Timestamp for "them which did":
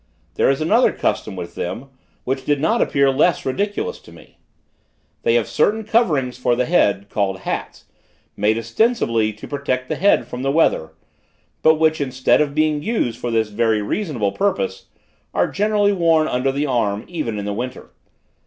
1.53-2.59